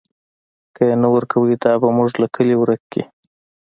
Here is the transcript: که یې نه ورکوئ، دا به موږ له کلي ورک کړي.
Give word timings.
که 0.75 0.81
یې 0.89 0.95
نه 1.01 1.07
ورکوئ، 1.15 1.53
دا 1.63 1.73
به 1.81 1.87
موږ 1.97 2.09
له 2.21 2.27
کلي 2.35 2.55
ورک 2.57 2.81
کړي. 2.91 3.03